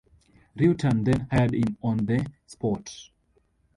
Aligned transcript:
Rutan 0.57 1.05
then 1.05 1.27
hired 1.29 1.53
him 1.53 1.77
on 1.83 1.97
the 2.07 2.25
spot. 2.47 2.91